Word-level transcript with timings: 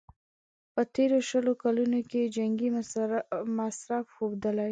په 0.73 0.81
تېرو 0.95 1.17
شلو 1.29 1.53
کلونو 1.63 1.99
کې 2.09 2.19
یې 2.25 2.31
جنګي 2.35 2.69
مصرف 3.57 4.05
ښودلی. 4.15 4.59